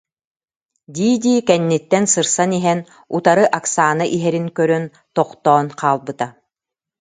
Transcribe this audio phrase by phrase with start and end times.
[0.95, 2.79] дии-дии кэнниттэн сырсан иһэн,
[3.15, 4.85] утары Оксана иһэрин көрөн,
[5.15, 6.27] тохтоон хаалбыта